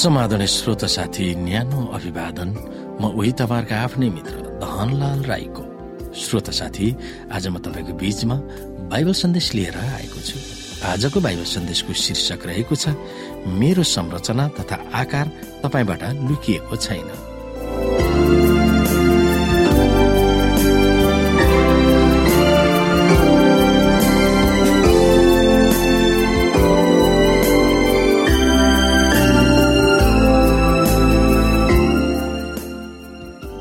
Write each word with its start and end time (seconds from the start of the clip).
समाधान 0.00 0.44
श्रोत 0.46 0.84
साथी 0.86 1.24
न्यानो 1.36 1.80
अभिवादन। 1.92 2.48
म 3.00 3.12
उही 3.12 3.32
तपाईँहरूका 3.36 3.76
आफ्नै 3.76 4.08
मित्र 4.08 4.34
धनलाल 4.56 5.20
राईको। 5.28 5.64
श्रोत 6.16 6.48
साथी 6.50 6.88
आज 7.28 7.46
म 7.52 7.58
तपाईँको 7.60 7.92
बीचमा 8.00 8.36
बाइबल 8.88 9.12
सन्देश 9.12 9.52
लिएर 9.54 9.76
आएको 9.76 10.20
छु। 10.24 10.38
आजको 10.88 11.20
बाइबल 11.20 11.44
सन्देशको 11.44 11.92
शीर्षक 11.92 12.40
रहेको 12.48 12.74
छ 12.74 12.96
मेरो 13.60 13.82
संरचना 13.84 14.48
तथा 14.56 14.76
आकार 14.88 15.26
तपाईँबाट 15.60 16.02
लुकिएको 16.28 16.76
छैन। 16.76 17.08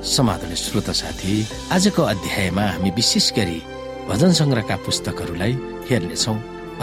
समाधान 0.10 0.54
श्रोत 0.56 0.90
साथी 0.90 1.34
आजको 1.72 2.02
अध्यायमा 2.04 2.62
हामी 2.62 2.90
विशेष 2.98 3.32
गरी 3.38 3.62
भजन 4.10 4.32
सङ्ग्रहका 4.40 4.76
पुस्तकहरूलाई 4.86 5.54
हेर्नेछौ 5.90 6.34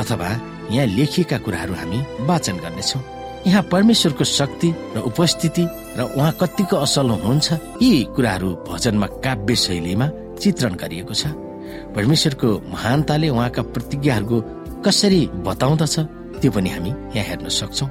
अथवा 0.01 0.29
यहाँ 0.71 0.87
लेखिएका 0.87 1.39
कुराहरू 1.45 1.75
हामी 1.75 1.99
वाचन 2.29 2.57
गर्नेछौ। 2.65 3.01
यहाँ 3.47 3.63
परमेश्वरको 3.73 4.25
शक्ति 4.25 4.69
र 4.97 5.01
उपस्थिति 5.11 5.65
र 5.99 6.03
उहाँ 6.17 6.33
कतिको 6.41 6.77
असल 6.87 7.11
हुनुहुन्छ 7.11 7.49
यी 7.83 7.91
कुराहरू 8.17 8.51
भजनमा 8.69 9.07
काव्य 9.25 9.55
शैलीमा 9.65 10.07
चित्रण 10.43 10.75
गरिएको 10.83 11.15
छ। 11.15 11.27
परमेश्वरको 11.97 12.49
महानताले 12.75 13.29
उहाँका 13.29 13.63
प्रतिज्ञाहरूको 13.75 14.39
कसरी 14.87 15.21
बताउँदछ 15.47 15.97
त्यो 16.41 16.51
पनि 16.55 16.71
हामी 16.71 16.91
यहाँ 16.91 17.27
हेर्न 17.29 17.49
सक्छौ। 17.59 17.87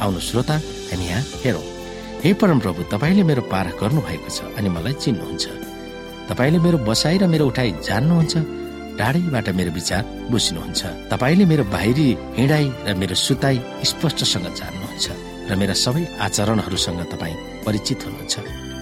आउनु 0.00 0.20
श्रोता 0.28 0.56
हामी 0.88 1.06
यहाँ 1.08 1.22
हेरौँ। 1.44 1.79
हे 2.20 2.32
परम 2.36 2.58
प्रभु 2.60 2.82
तपाईँले 2.92 3.22
मेरो 3.24 3.42
पार 3.48 3.66
गर्नु 3.80 4.00
भएको 4.04 4.28
छ 4.28 4.44
अनि 4.60 4.68
मलाई 4.68 4.92
चिन्नुहुन्छ। 5.00 5.44
तपाईँले 6.28 6.58
मेरो 6.60 6.78
बसाइ 6.84 7.16
र 7.16 7.24
मेरो 7.32 7.46
उठाइ 7.48 7.70
जान्नुहुन्छ 7.80 8.34
टाढैबाट 9.00 9.48
मेरो 9.56 9.70
विचार 9.72 10.02
बुझ्नुहुन्छ। 10.28 10.80
तपाईँले 11.08 11.44
मेरो 11.48 11.64
बाहिरी 11.72 12.08
हिँडाइ 12.36 12.64
र 12.88 12.94
मेरो 13.00 13.14
सुताई 13.16 13.56
स्पष्टसँग 13.90 14.46
जान्नुहुन्छ 14.52 15.06
र 15.48 15.56
मेरा 15.56 15.74
सबै 15.84 16.02
आचरणहरूसँग 16.20 17.00
तपाईँ 17.08 17.40
परिचित 17.64 18.04
हुनुहुन्छ। 18.04 18.34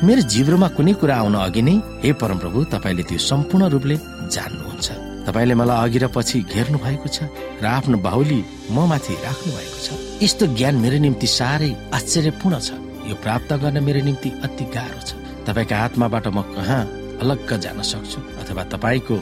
मेरो 0.03 0.23
जिब्रोमा 0.35 0.69
कुनै 0.75 0.93
कुरा 0.99 1.15
आउन 1.23 1.35
अघि 1.39 1.63
नै 1.63 1.75
हे 2.03 2.11
परम 2.19 2.39
प्रभु 2.43 2.59
तपाईँले 2.75 3.03
त्यो 3.07 3.23
सम्पूर्ण 3.23 3.71
रूपले 3.71 3.97
जान्नुहुन्छ। 4.35 4.89
तपाईँले 5.31 5.55
मलाई 5.55 5.79
अघि 5.87 5.99
र 6.03 6.07
पछि 6.11 6.43
घेर्नु 6.43 6.79
भएको 6.83 7.07
छ 7.07 7.31
र 7.63 7.65
आफ्नो 7.71 8.03
बाहुली 8.03 8.41
म 8.75 8.77
माथि 8.91 9.15
राख्नु 9.15 9.51
भएको 9.55 9.79
छ। 9.87 9.89
यस्तो 10.27 10.45
ज्ञान 10.59 10.75
मेरो 10.83 10.99
निम्ति 11.07 11.27
साह्रै 11.39 11.71
आश्चर्यपूर्ण 11.95 12.59
छ। 12.67 12.71
यो 13.09 13.15
प्राप्त 13.25 13.53
गर्न 13.63 13.83
मेरो 13.83 14.01
निम्ति 14.05 14.31
अति 14.45 14.65
गाह्रो 14.75 15.01
छ। 15.01 15.11
तपाईँका 15.47 15.77
आत्माबाट 15.85 16.27
म 16.29 16.43
कहाँ 16.55 16.83
अलग्ग 17.25 17.51
जान 17.65 17.81
सक्छु 17.83 18.21
अथवा 18.41 18.63
तपाईँको 18.75 19.15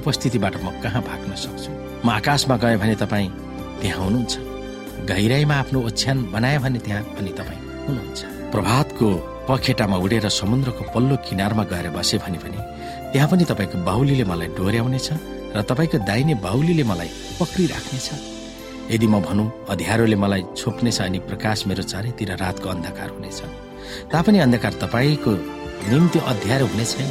उपस्थितिबाट 0.00 0.54
म 0.64 0.72
कहाँ 0.82 1.02
भाग्न 1.04 1.34
सक्छु? 1.36 1.70
म 2.04 2.08
आकाशमा 2.10 2.56
गएँ 2.56 2.76
भने 2.80 2.94
तपाईँ 3.04 3.28
त्यहाँ 3.80 4.04
हुनुहुन्छ। 4.04 4.34
गहिराईमा 5.08 5.54
आफ्नो 5.54 5.78
ओछ्यान 5.88 6.18
बनाए 6.32 6.58
भने 6.64 6.78
त्यहाँ 6.80 7.02
पनि 7.14 7.30
तपाईँ 7.38 7.60
हुनुहुन्छ। 7.86 8.20
प्रभातको 8.52 9.06
पखेटामा 9.48 9.96
उडेर 10.00 10.28
समुद्रको 10.40 10.82
पल्लो 10.94 11.16
किनारमा 11.28 11.64
गएर 11.68 11.90
बसे 11.92 12.16
भने 12.24 12.38
पनि 12.40 12.58
त्यहाँ 13.12 13.28
पनि 13.28 13.44
तपाईँको 13.44 13.76
बाहुलीले 13.84 14.24
मलाई 14.24 14.48
डोर्याउनेछ 14.56 15.08
र 15.52 15.62
तपाईँको 15.68 15.98
दाहिने 16.08 16.34
बाहुलीले 16.40 16.84
मलाई 16.90 17.10
पक्रिराख्नेछ। 17.40 18.08
यदि 18.90 19.06
म 19.06 19.20
भनौँ 19.20 19.46
अध्यारोले 19.72 20.16
मलाई 20.16 20.42
छोप्नेछ 20.56 21.00
अनि 21.00 21.18
प्रकाश 21.28 21.66
मेरो 21.66 21.82
चारैतिर 21.82 22.30
रातको 22.36 22.68
अन्धकार 22.68 23.08
हुनेछ। 23.16 23.40
तापनि 24.12 24.38
अन्धकार 24.44 24.72
तपाईँको 24.82 25.32
निम्ति 25.90 26.18
अध्यारो 26.18 26.66
हुने 26.66 26.84
छैन। 26.84 27.10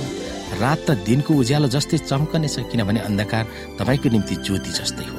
रात 0.61 0.79
त 0.85 0.89
दिनको 1.01 1.33
उज्यालो 1.33 1.67
जस्तै 1.73 1.97
चम्कनेछ 2.09 2.55
किनभने 2.71 2.99
अन्धकार 3.09 3.43
तपाईँको 3.79 4.07
निम्ति 4.09 4.35
ज्योति 4.45 4.71
जस्तै 4.79 5.05
हो। 5.09 5.17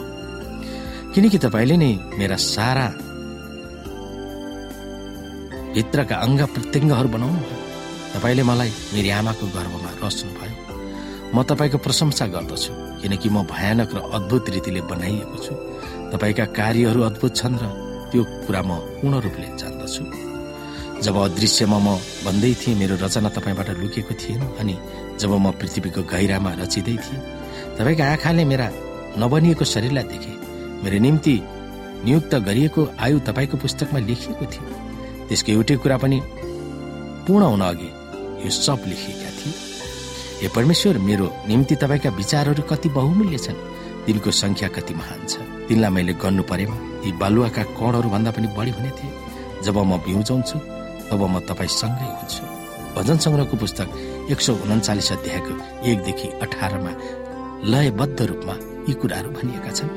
किनकि 1.14 1.38
तपाईँले 1.38 1.76
नै 1.76 1.90
मेरा 2.18 2.36
सारा 2.36 2.86
भित्रका 5.74 6.16
अङ्ग 6.16 6.40
प्रत्यङ्गहरू 6.54 7.08
बनाउनु 7.08 7.40
तपाईँले 8.14 8.42
मलाई 8.46 8.70
मेरी 8.94 9.10
आमाको 9.10 9.44
गर्भमा 9.50 9.90
रच्नु 10.02 10.30
भयो 10.38 10.54
म 11.34 11.42
तपाईँको 11.42 11.78
प्रशंसा 11.82 12.26
गर्दछु। 12.30 12.93
किनकि 13.04 13.28
म 13.28 13.44
भयानक 13.44 13.90
र 13.94 13.98
अद्भुत 14.16 14.44
रीतिले 14.48 14.80
बनाइएको 14.88 15.36
छु। 15.44 15.52
तपाईँका 16.12 16.44
कार्यहरू 16.56 17.00
अद्भुत 17.04 17.32
छन् 17.36 17.60
र 17.60 17.64
त्यो 18.10 18.22
कुरा 18.48 18.62
म 18.64 18.70
पूर्ण 18.98 19.14
रूपले 19.20 19.48
जान्दछु। 19.60 20.02
जब 21.04 21.16
अदृश्यमा 21.20 21.78
म 21.84 21.88
भन्दै 22.24 22.52
थिएँ 22.60 22.78
मेरो 22.80 22.96
रचना 23.04 23.28
तपाईँबाट 23.36 23.68
लुकेको 23.76 24.14
थिएन 24.16 24.42
अनि 24.56 24.74
जब 25.20 25.30
म 25.36 25.52
पृथ्वीको 25.60 26.02
गहिरामा 26.08 26.50
रचिँदै 26.64 26.96
थिएँ 27.04 27.20
तपाईँका 27.76 28.04
आँखाले 28.12 28.44
मेरा 28.48 28.66
नबनिएको 29.20 29.64
शरीरलाई 29.64 30.06
देखे 30.08 30.32
मेरो 30.80 30.98
निम्ति 31.04 31.36
नियुक्त 32.04 32.32
गरिएको 32.48 32.82
आयु 33.04 33.18
तपाईँको 33.28 33.56
पुस्तकमा 33.60 33.98
लेखिएको 34.08 34.44
थियो। 34.52 34.64
त्यसको 35.28 35.50
एउटै 35.52 35.76
कुरा 35.82 35.96
पनि 36.00 36.18
पूर्ण 37.26 37.44
हुन 37.52 37.62
अघि 37.68 37.90
यो 38.44 38.50
सब 38.50 38.80
लेखिएका 38.88 39.23
हे 40.44 40.48
परमेश्वर 40.52 40.98
मेरो 41.00 41.26
निम्ति 41.48 41.74
तपाईँका 41.80 42.10
विचारहरू 42.20 42.62
कति 42.68 42.88
बहुमूल्य 42.92 43.38
छन्? 43.38 43.56
तिनको 44.04 44.30
संख्या 44.30 44.68
कति 44.68 44.94
महान 44.94 45.24
छ? 45.24 45.40
तिनलाई 45.68 45.90
मैले 45.90 46.12
गर्नु 46.20 46.42
परेमा 46.44 46.76
यी 47.04 47.12
बालुवाका 47.16 47.62
कणहरू 47.80 48.08
भन्दा 48.12 48.30
पनि 48.36 48.48
बढी 48.52 48.70
हुने 48.76 48.90
थिए। 48.92 49.12
जब 49.64 49.76
म 49.88 49.96
बिउजाउँछु 50.04 50.58
तब 51.08 51.22
म 51.32 51.40
तपाईँसँगै 51.48 52.08
हुन्छु। 52.12 52.44
भजन 52.92 53.16
सङ्ग्रहको 53.24 53.56
पुस्तक 53.56 53.88
एक 54.30 54.40
सौ 54.44 54.52
उन्चालिस 54.68 55.12
अध्यायको 55.16 55.52
एकदेखि 55.88 56.28
अठारमा 56.44 56.92
लयबद्ध 57.72 58.20
रूपमा 58.20 58.54
यी 58.88 58.94
कुराहरू 59.00 59.30
भनिएका 59.40 59.72
छन्। 59.72 59.90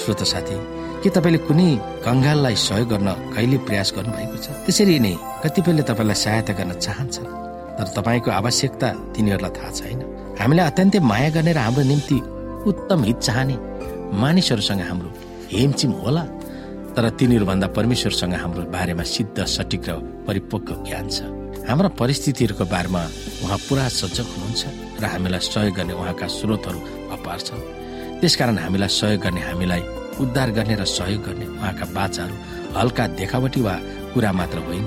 श्रोत 0.00 0.22
साथी 0.32 0.56
के 1.04 1.08
तपाईँले 1.12 1.44
कुनै 1.44 1.68
कङ्गाललाई 2.08 2.56
सहयोग 2.56 2.88
गर्न 2.88 3.08
कहिले 3.36 3.58
प्रयास 3.68 3.92
गर्नुभएको 4.00 4.36
छ? 4.40 4.46
त्यसरी 4.64 4.98
नै 5.04 5.14
कतिपयले 5.44 5.82
तपाईँलाई 5.92 6.18
सहायता 6.24 6.52
गर्न 6.56 6.72
चाहन्छन्। 6.80 7.41
तर 7.82 7.88
तपाईँको 7.98 8.30
आवश्यकता 8.30 8.88
तिनीहरूलाई 9.10 9.52
थाहा 9.58 9.70
छैन। 9.74 10.00
हामीलाई 10.38 10.66
अत्यन्तै 10.70 10.98
माया 11.02 11.30
गर्ने 11.34 11.52
र 11.52 11.58
हाम्रो 11.58 11.82
निम्ति 11.90 12.18
उत्तम 12.70 13.00
हित 13.04 13.18
चाहने 13.26 13.56
मानिसहरूसँग 14.14 14.82
हाम्रो 14.86 15.10
हेमचिम 15.50 15.90
होला 15.98 16.22
तर 16.94 17.04
तिनीहरूभन्दा 17.18 17.66
परमेश्वरसँग 17.74 18.34
हाम्रो 18.38 18.62
बारेमा 18.70 19.02
सिद्ध 19.02 19.34
सटिक 19.34 19.82
र 19.88 19.98
परिपक्व 20.26 20.86
ज्ञान 20.86 21.06
छ। 21.10 21.26
हाम्रा 21.66 21.88
परिस्थितिहरूको 21.98 22.64
बारेमा 22.70 23.02
उहाँ 23.42 23.58
पुरा 23.66 23.88
सजग 23.90 24.26
हुनुहुन्छ 24.30 24.62
र 25.02 25.04
हामीलाई 25.10 25.42
सहयोग 25.42 25.74
गर्ने 25.74 25.94
उहाँका 25.98 26.26
स्रोतहरू 26.38 26.78
अपार 27.18 27.38
छन्। 27.46 27.62
त्यसकारण 28.20 28.58
हामीलाई 28.62 28.90
सहयोग 28.94 29.20
गर्ने 29.24 29.42
हामीलाई 29.42 29.82
उद्धार 30.22 30.48
गर्ने 30.54 30.74
र 30.78 30.84
सहयोग 30.86 31.22
गर्ने 31.26 31.46
उहाँका 31.58 31.86
बाचाहरू 31.98 32.34
हल्का 32.78 33.04
देखावटी 33.18 33.60
वा 33.66 33.74
कुरा 34.14 34.30
मात्र 34.38 34.58
होइन। 34.68 34.86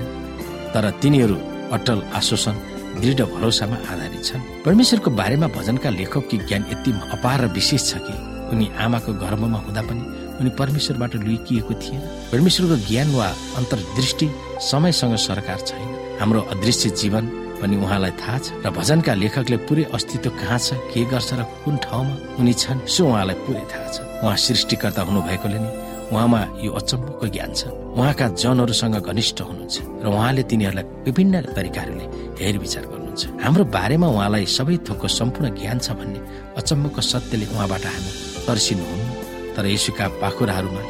तर 0.72 0.84
तिनीहरू 1.02 1.36
अटल 1.76 1.98
आश्वासन 2.14 2.56
दृढ 3.00 3.20
भरोसामा 3.34 3.76
आधारित 3.92 4.24
छन्। 4.24 4.42
परमेश्वरको 4.64 5.10
बारेमा 5.10 5.46
भजनका 5.56 5.90
लेखककी 5.90 6.36
ज्ञान 6.48 6.62
यति 6.72 6.90
अपार 7.12 7.40
र 7.40 7.46
विशेष 7.52 7.82
छ 7.90 7.98
कि 8.04 8.14
उनी 8.52 8.66
आमाको 8.78 9.12
गर्भमा 9.22 9.58
हुँदा 9.66 9.82
पनि 9.88 10.02
उनी 10.40 10.50
परमेश्वरबाट 10.60 11.14
लुकिएको 11.26 11.74
थिएन। 11.82 12.00
परमेश्वरको 12.32 12.76
ज्ञान 12.88 13.08
वा 13.14 13.28
अन्तर्दृष्टि 13.58 14.26
समयसँग 14.70 15.16
सरकार 15.28 15.60
छैन। 15.68 15.88
हाम्रो 16.20 16.40
अदृश्य 16.52 16.90
जीवन 17.00 17.24
पनि 17.60 17.76
उहाँलाई 17.76 18.12
थाहा 18.20 18.38
छ 18.38 18.46
र 18.64 18.70
भजनका 18.70 19.12
लेखकले 19.14 19.56
पुरै 19.68 19.84
अस्तित्व 19.96 20.30
कहाँ 20.40 20.58
छ 20.58 20.68
के 20.92 21.04
गर्छ 21.12 21.30
र 21.40 21.42
कुन 21.64 21.76
ठाउँमा 21.84 22.14
उनी 22.40 22.52
छन् 22.52 22.84
सो 22.84 23.02
उहाँलाई 23.06 23.36
पुरै 23.44 23.64
थाहा 23.72 23.88
छ। 23.92 23.96
उहाँ 24.24 24.36
सृष्टिकर्ता 24.36 25.02
हुनुभएकोले 25.08 25.58
नै 25.58 25.70
उहाँमा 26.12 26.40
यो 26.62 26.70
अचम्मको 26.72 27.26
ज्ञान 27.34 27.50
छ। 27.58 27.62
उहाँका 27.98 28.26
जनहरूसँग 28.42 28.96
घनिष्ठ 29.02 29.38
हुनुहुन्छ 29.42 29.76
र 30.02 30.06
उहाँले 30.06 30.42
तिनीहरूलाई 30.50 30.84
विभिन्न 31.06 31.34
तरिकाहरूले 31.56 32.06
हेरविचार 32.40 32.84
गर्नुहुन्छ। 32.90 33.22
हाम्रो 33.44 33.64
बारेमा 33.76 34.06
उहाँलाई 34.14 34.44
सबै 34.46 34.76
थोकको 34.86 35.08
सम्पूर्ण 35.08 35.46
ज्ञान 35.58 35.78
छ 35.82 35.88
भन्ने 35.98 36.20
अचम्मको 36.60 37.00
सत्यले 37.00 37.46
उहाँबाट 37.54 37.84
हामी 37.94 38.10
तर्सिनुहुन्न 38.46 39.08
तर 39.56 39.66
यसुका 39.66 40.06
पाखुराहरूमा 40.22 40.82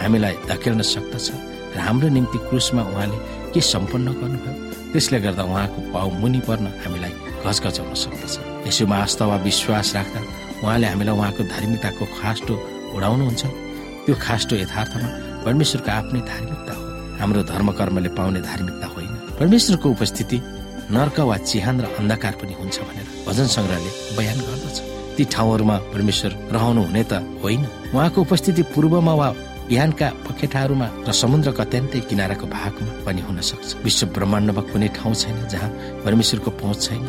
हामीलाई 0.00 0.34
धकेल्न 0.50 0.82
सक्दछ 0.94 1.26
र 1.74 1.78
हाम्रो 1.86 2.08
निम्ति 2.16 2.38
क्रुसमा 2.48 2.82
उहाँले 2.92 3.18
के 3.52 3.60
सम्पन्न 3.60 4.08
गर्नुभयो 4.20 4.54
त्यसले 4.92 5.18
गर्दा 5.24 5.42
उहाँको 5.50 5.78
पाउ 5.94 6.08
मुनि 6.20 6.40
पर्न 6.46 6.66
हामीलाई 6.82 7.12
घचघचाउन 7.42 7.94
सक्दछ। 8.04 8.34
यसुमा 8.68 8.96
आस्था 9.04 9.24
वा 9.26 9.36
विश्वास 9.48 9.88
राख्दा 9.96 10.20
उहाँले 10.62 10.86
हामीलाई 10.92 11.16
उहाँको 11.16 11.42
धार्मिकताको 11.54 12.04
खास्टो 12.18 12.54
उडाउनुहुन्छ। 12.94 13.42
त्यो 14.06 14.14
खास्टो 14.20 14.56
यथार्थमा 14.56 15.08
परमेश्वरको 15.44 15.90
आफ्नै 15.90 16.20
धार्मिकता 16.32 16.72
हो। 16.72 16.84
हाम्रो 17.20 17.42
धर्मकर्मले 17.52 18.08
पाउने 18.18 18.40
धार्मिकता 18.40 18.86
होइन। 18.94 19.12
परमेश्वरको 19.40 19.86
उपस्थिति 19.90 20.38
नर्क 20.90 21.20
वा 21.20 21.36
चिहान 21.36 21.80
र 21.80 21.86
अन्धकार 22.00 22.34
पनि 22.40 22.54
हुन्छ 22.60 22.76
भनेर 22.80 23.06
भजन 23.26 23.46
सङ्ग्रहले 23.56 23.90
बयान 24.16 24.38
गर्दछ। 24.46 24.76
ती 25.16 25.24
ठाउँहरूमा 25.24 25.76
परमेश्वर 25.92 26.30
रहनु 26.54 26.82
हुने 26.82 27.04
त 27.04 27.12
होइन। 27.44 27.62
उहाँको 27.94 28.20
उपस्थिति 28.20 28.62
पूर्वमा 28.72 29.14
वा 29.14 29.28
बिहानका 29.68 30.08
पखेटाहरूमा 30.26 30.86
र 31.06 31.12
समुद्रको 31.12 31.62
अत्यन्तै 31.62 32.00
किनाराको 32.10 32.46
भागमा 32.46 32.92
पनि 33.06 33.20
हुन 33.22 33.40
सक्छ। 33.40 33.84
विश्व 33.84 34.06
ब्रह्माण्डमा 34.16 34.62
कुनै 34.72 34.88
ठाउँ 34.98 35.14
छैन 35.14 35.36
जहाँ 35.46 35.70
परमेश्वरको 36.04 36.50
पहुँच 36.50 36.78
छैन। 36.82 37.04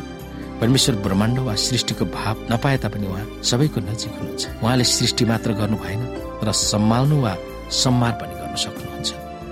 परमेश्वर 0.62 0.96
ब्रह्माण्ड 1.02 1.40
वा 1.40 1.56
सृष्टिको 1.58 2.06
भाव 2.06 2.36
नपाए 2.52 2.78
तापनि 2.78 3.08
उहाँ 3.08 3.26
सबैको 3.42 3.80
नजिक 3.82 4.12
हुनुहुन्छ। 4.14 4.44
उहाँले 4.62 4.84
सृष्टि 4.86 5.26
मात्र 5.26 5.54
गर्नु 5.58 5.78
भएन 5.78 6.02
र 6.44 6.52
सम्हाल्नु 6.52 7.18
वा 7.22 7.34
सम्मान 7.82 8.14
पनि 8.20 8.34
गर्न 8.40 8.56
सक्नुहुन्छ। 8.66 9.10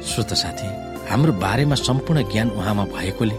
श्रोत 0.09 0.33
साथी 0.41 0.67
हाम्रो 1.09 1.33
बारेमा 1.43 1.75
सम्पूर्ण 1.75 2.23
ज्ञान 2.31 2.49
उहाँमा 2.57 2.83
भएकोले 2.95 3.35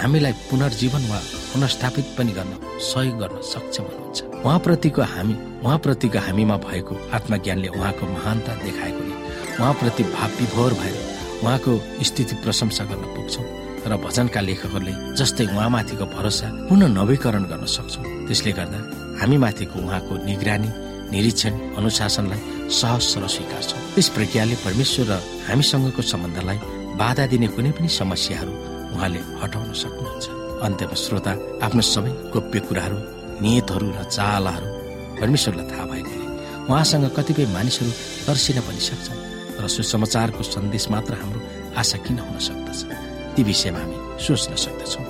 हामीलाई 0.00 0.32
पुनर्जीवन 0.48 1.02
वा 1.10 1.18
पुनर्स्थापित 1.52 2.06
पनि 2.18 2.32
गर्न 2.38 2.52
सहयोग 2.80 3.16
गर्न 3.22 3.36
सक्षम 3.52 3.84
हुनुहुन्छ। 3.84 4.18
उहाँप्रतिको 4.44 5.02
हामी 5.14 5.34
उहाँप्रतिको 5.64 6.18
हामीमा 6.26 6.56
भएको 6.66 6.94
आत्मज्ञानले 7.16 7.68
उहाँको 7.68 8.04
महानता 8.16 8.52
देखाएकोले 8.64 9.14
उहाँप्रति 9.60 10.02
भाव 10.14 10.30
विभोर 10.40 10.72
भएर 10.80 10.96
उहाँको 11.42 11.72
स्थिति 12.08 12.34
प्रशंसा 12.44 12.84
गर्न 12.90 13.04
पुग्छौँ 13.16 13.46
र 13.90 13.96
भजनका 14.04 14.40
लेखकहरूले 14.40 14.92
जस्तै 15.18 15.44
उहाँमाथिको 15.56 16.04
भरोसा 16.16 16.46
पुनः 16.68 16.88
नवीकरण 17.00 17.44
गर्न 17.50 17.64
सक्छौँ। 17.76 18.04
त्यसले 18.28 18.52
गर्दा 18.58 18.78
हामीमाथिको 19.20 19.76
उहाँको 19.86 20.12
निगरानी 20.28 20.70
निरीक्षण 21.12 21.52
अनुशासनलाई 21.78 22.40
सहज 22.70 23.04
र 23.22 23.26
स्वीकार्छौँ 23.34 23.80
त्यस 23.94 24.08
प्रक्रियाले 24.16 24.56
परमेश्वर 24.66 25.06
र 25.10 25.12
हामीसँगको 25.48 26.02
सम्बन्धलाई 26.12 26.58
बाधा 27.00 27.24
दिने 27.32 27.48
कुनै 27.54 27.70
पनि 27.76 27.88
समस्याहरू 28.00 28.52
उहाँले 28.94 29.20
हटाउन 29.42 29.70
सक्नुहुन्छ। 29.82 30.26
अन्त्यमा 30.66 30.96
श्रोता 31.02 31.32
आफ्नो 31.66 31.82
सबै 31.94 32.12
गोप्य 32.32 32.60
कुराहरू 32.68 32.98
नियतहरू 33.42 33.86
र 33.98 34.00
चालाहरू 34.16 34.68
परमेश्वरलाई 35.20 35.66
थाहा 35.70 35.84
भएकोले 35.90 36.26
उहाँसँग 36.70 37.06
कतिपय 37.16 37.46
मानिसहरू 37.56 37.90
तर्सिन 38.26 38.58
पनि 38.66 38.80
सक्छन् 38.88 39.20
र 39.60 39.64
सुसमाचारको 39.74 40.42
सन्देश 40.54 40.84
मात्र 40.94 41.12
हाम्रो 41.20 41.40
आशा 41.80 41.98
किन 42.04 42.18
हुन 42.22 42.38
सक्दछ? 42.48 42.80
ती 43.34 43.42
विषयमा 43.48 43.80
हामी 43.82 43.96
सोच्न 44.24 44.54
सक्दछौँ। 44.64 45.09